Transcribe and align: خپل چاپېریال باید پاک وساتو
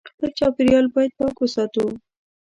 خپل 0.13 0.29
چاپېریال 0.39 0.85
باید 0.93 1.11
پاک 1.19 1.35
وساتو 1.39 1.83